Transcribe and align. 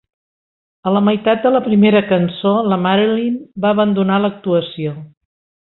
A 0.87 0.93
la 0.95 1.03
meitat 1.07 1.43
de 1.47 1.51
la 1.55 1.61
primera 1.67 2.01
cançó, 2.13 2.55
la 2.73 2.81
Marilyn 2.87 3.37
va 3.67 3.75
abandonar 3.77 4.19
l'actuació. 4.27 4.99